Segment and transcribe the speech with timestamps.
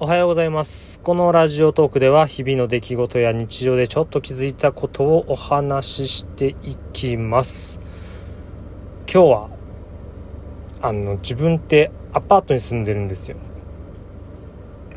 [0.00, 1.00] おはようございます。
[1.00, 7.80] このラジオトークでは日々の出来事や日常でちょっと気づいたことをお話ししていきます。
[9.12, 9.50] 今日は、
[10.82, 13.38] あの、自分ってアパートに住んでるんですよ。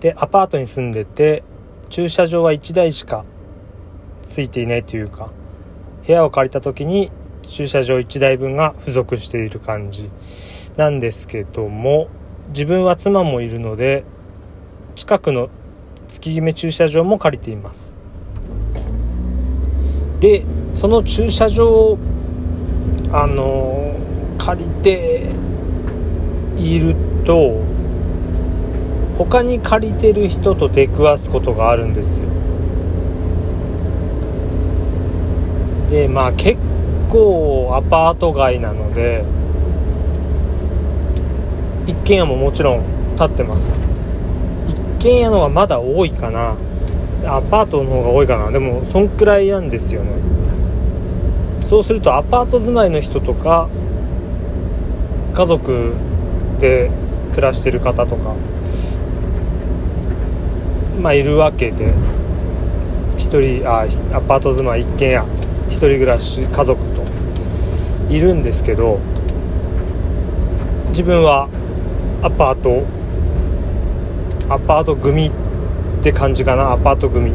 [0.00, 1.42] で、アパートに住んでて、
[1.88, 3.24] 駐車場は1台しか
[4.26, 5.30] ついていないというか、
[6.06, 7.10] 部屋を借りた時に
[7.48, 10.10] 駐車場1台分が付属している感じ
[10.76, 12.08] なんですけども、
[12.48, 14.04] 自分は妻もいるので、
[14.94, 15.48] 近くの
[16.08, 17.96] 月決め駐車場も借りています。
[20.20, 21.98] でその駐車場を
[23.12, 23.94] あの
[24.38, 25.30] 借りて
[26.56, 27.60] いると
[29.18, 32.24] 他に借りてる人と出くわすことがあるんですよ。
[35.90, 36.58] でまあ結
[37.10, 39.24] 構アパート街なので
[41.86, 42.82] 一軒家ももちろん
[43.18, 43.91] 建ってます。
[45.02, 46.56] 軒家の方がまだ多いかな。
[47.24, 48.50] アパートの方が多いかな。
[48.50, 50.10] でもそんくらいなんですよね。
[51.64, 53.68] そうするとアパート住まいの人とか
[55.32, 55.94] 家族
[56.60, 56.90] で
[57.30, 58.34] 暮らしてる方とか
[61.00, 61.94] まあいるわけで
[63.16, 65.24] 一人あアパート住まい一軒家
[65.68, 67.02] 一人暮らし家族と
[68.12, 69.00] いるんですけど
[70.90, 71.48] 自分は
[72.22, 72.84] アパート
[74.54, 75.32] アパート組っ
[76.02, 76.72] て感じかな？
[76.72, 77.32] アパート組。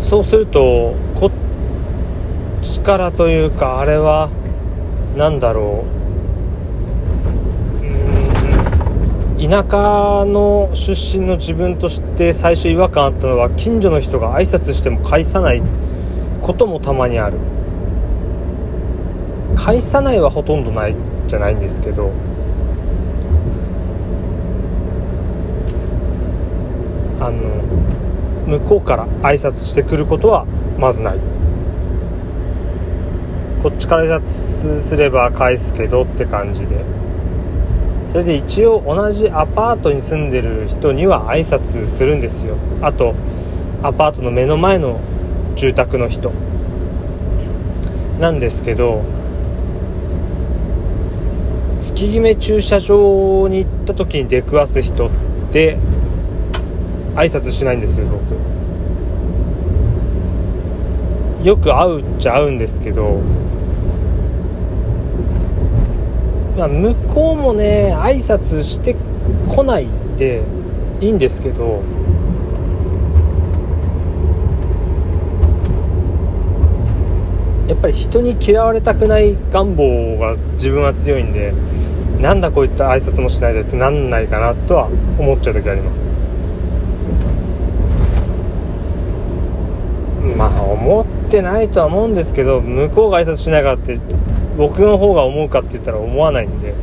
[0.00, 1.30] そうするとこっ
[2.62, 4.28] ちからというかあれは
[5.16, 5.84] 何だろ
[7.82, 7.84] う。
[7.84, 7.88] う
[9.44, 9.50] ん。
[9.50, 15.62] 田舎の出身の自分として最初違和感あったのは近所の人が挨拶しても返さない
[16.42, 17.38] こともたまにある。
[19.64, 20.96] 返さないはほとんどない
[21.28, 22.10] じゃないんですけど。
[27.20, 27.38] あの
[28.58, 31.18] 向こうから挨拶してくることはまずない。
[33.62, 36.84] こっちから挨拶すれば返すけどって感じで。
[38.10, 42.56] それで一応同じアパートに住んでる人には挨拶するんですよ。
[42.80, 43.14] あと
[43.84, 44.98] アパートの目の前の
[45.54, 46.32] 住宅の人。
[48.18, 49.02] なんですけど
[51.82, 55.10] 月決め駐車場に行った時に出くわす人っ
[55.52, 55.78] て
[57.16, 58.52] 挨拶しないんですよ僕。
[61.44, 63.20] よく会うっちゃ会うんですけど、
[66.56, 68.94] まあ、向こうもね挨拶して
[69.48, 70.42] こないって
[71.00, 71.82] いいんですけど
[77.72, 81.54] やっぱり人に嫌われたくない願望が自分は強いんで
[82.20, 84.88] なんだこういった挨拶もしないでってなんないかなとは
[85.18, 86.02] 思っちゃう時あります。
[90.36, 93.98] まあ思ってないとは思うんですけど向こうが挨拶しないからって
[94.58, 96.74] 僕の方が思うかって言ったら思わないんで。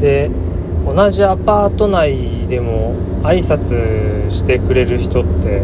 [0.00, 0.30] で
[0.86, 5.62] 同じアパート内でも挨拶してくれる人って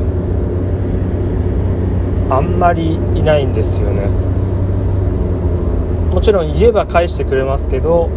[2.31, 4.09] あんまりいないんですよね。
[6.13, 8.09] もちろん言えば返してくれますけど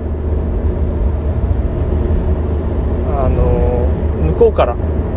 [3.18, 3.88] あの
[4.32, 4.76] 向こうから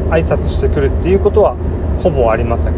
[0.08, 1.54] 挨拶してくるっていうことは
[2.02, 2.72] ほぼありません。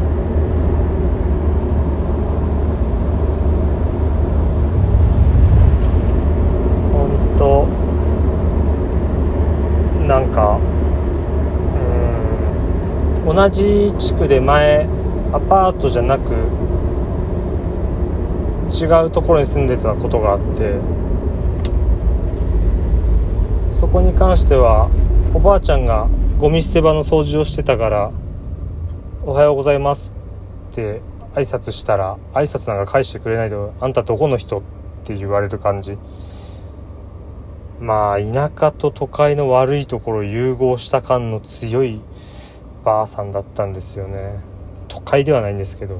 [10.12, 10.60] なんか
[13.24, 14.86] うん同じ地区で前
[15.32, 16.34] アパートじゃなく
[18.70, 20.74] 違うところに住んでたことがあって
[23.72, 24.90] そこに関しては
[25.32, 26.08] おばあちゃんが
[26.38, 28.10] ゴミ捨て場の掃除をしてたから
[29.24, 30.14] 「おはようございます」
[30.72, 31.00] って
[31.34, 34.60] 挨拶したら挨拶なんか返してくれないで「あんたどこの人?」っ
[35.04, 35.96] て言われる感じ
[37.82, 42.00] まあ田舎と都会の悪いところを融合した感の強い
[42.84, 44.38] ばあさんだったんですよね。
[44.86, 45.98] 都会ではないんですけど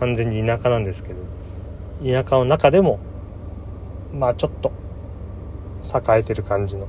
[0.00, 1.20] 完全に田舎なんですけど
[2.02, 2.98] 田舎の中でも
[4.14, 4.72] まあちょっと
[5.84, 6.86] 栄えてる感じの。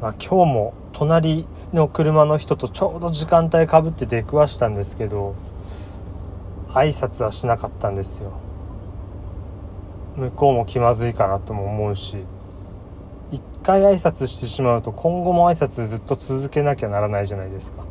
[0.00, 5.34] まあ今日も隣の車の人とちょうど時間帯かぶって出くわしたんですけど
[6.70, 8.32] 挨拶はしなかったんですよ。
[10.16, 12.18] 向こうも気まずいかなとも思うし
[13.30, 17.84] 一回挨拶してしまうと今後も挨拶ずっと続けなきゃならないじゃないですか。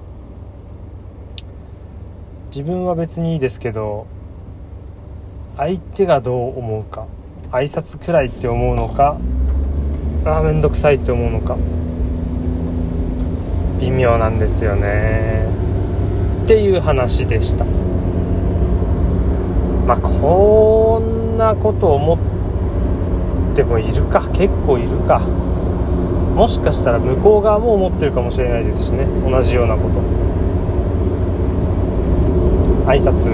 [2.52, 4.08] 自分は別にいいですけど
[5.56, 7.08] 相手がどう思うか
[7.50, 9.18] 挨拶くらいって思うのか
[10.26, 11.58] ああ面倒くさいって思うのか
[13.80, 15.46] 微妙なんですよね。
[16.44, 17.66] っていう話でした。
[19.86, 24.28] まあこんなこと思ってもいるか。
[24.30, 25.20] 結構いるか。
[26.36, 29.06] もしかしたら向こう側も思ってるかもしれないですしね。
[29.30, 30.00] 同じようなこと。
[32.90, 33.30] 挨拶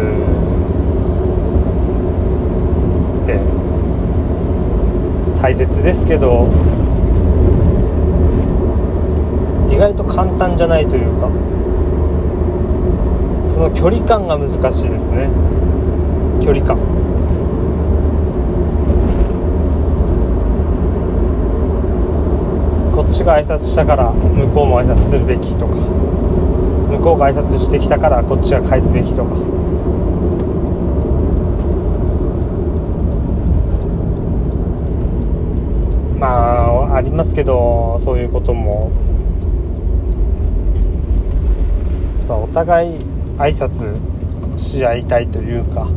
[3.24, 3.40] って。
[5.40, 6.48] 大切ですけど。
[9.72, 11.30] 意外と簡単じゃないというか。
[13.46, 15.30] その距離感が難しいですね。
[16.48, 16.78] 距離感。
[22.96, 25.76] こっちが挨拶したから向こうも挨拶するべきとか。
[25.76, 29.36] 向こうが挨拶してきたからこっちが返すべきとか。
[36.18, 38.90] まあありますけどそういうことも、
[42.30, 42.96] まあ、お互い
[43.38, 43.98] 挨拶
[44.58, 45.90] し合いたいというか。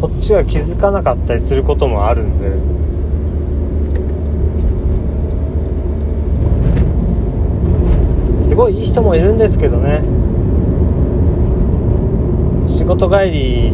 [0.00, 2.76] こっちが気づかなかったりすることもあるんで。
[8.38, 10.02] すごいいい人もいるんですけどね。
[12.66, 13.72] 仕事帰り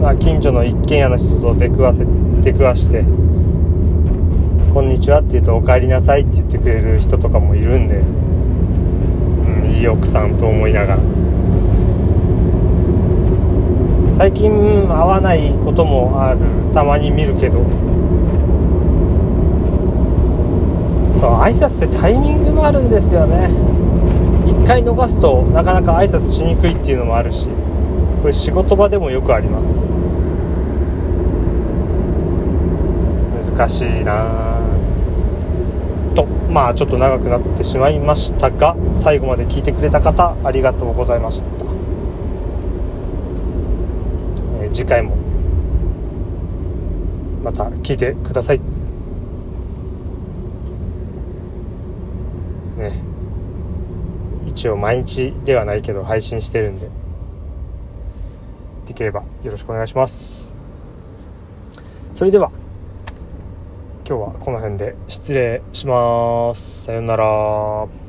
[0.00, 2.04] まあ近所の一軒家の人と出くわせ
[2.42, 3.04] 出くわして
[4.74, 8.02] 「こんにちは」って言うと「お帰りなさい」って言ってくれる人とかもいるんで、
[9.46, 11.00] うん、いい奥さんと思いながら。
[14.16, 16.40] 最近会わないこともある。
[16.72, 17.58] たまに見るけど。
[21.12, 23.50] そう挨拶ってタイミングもあるんですよね。
[24.46, 27.48] 一回逃すとなかなか挨拶しにくいっていうのもあるし。
[28.22, 29.84] これ仕事場でもよくあります。
[33.52, 34.64] 難しいな。
[36.14, 41.46] とまあちょっと長くなってしまいましたが最後まで聞いてくれた方ありがとうございました、
[44.62, 45.16] えー、次回も。
[47.44, 48.58] また聞いてください。
[52.76, 53.00] ね。
[54.46, 56.90] 一応毎日ではないけど配信してるんで。
[58.86, 60.52] できればよろしくお願いします。
[62.12, 62.50] それでは
[64.06, 66.84] 今日はこの辺で失礼します。
[66.84, 68.03] さようなら。